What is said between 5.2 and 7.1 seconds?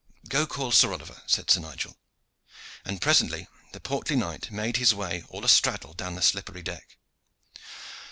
all astraddle down the slippery deck.